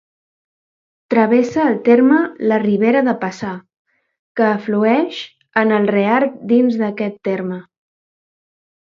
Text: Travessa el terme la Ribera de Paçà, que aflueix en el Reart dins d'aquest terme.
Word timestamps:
Travessa 1.13 1.65
el 1.71 1.75
terme 1.89 2.17
la 2.51 2.57
Ribera 2.63 3.03
de 3.09 3.13
Paçà, 3.25 3.51
que 4.39 4.47
aflueix 4.55 5.21
en 5.63 5.75
el 5.81 5.87
Reart 5.97 6.41
dins 6.53 6.81
d'aquest 6.81 7.21
terme. 7.29 7.61